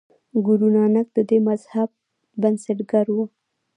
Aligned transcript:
ګورو 0.45 0.67
نانک 0.75 1.07
د 1.17 1.19
دې 1.29 1.37
مذهب 1.49 1.89
بنسټګر 2.41 3.05
و. 3.15 3.17